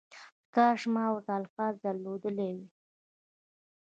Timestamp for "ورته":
1.13-1.33